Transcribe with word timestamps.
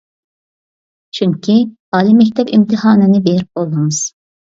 چۈنكى 1.17 1.57
ئالىي 1.97 2.15
مەكتەپ 2.21 2.49
ئىمتىھانىنى 2.57 3.21
بېرىپ 3.29 3.61
بولدىڭىز. 3.61 4.01